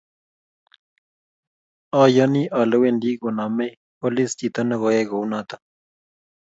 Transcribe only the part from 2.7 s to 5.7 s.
wendi konomei polis chito nekoyai kou noto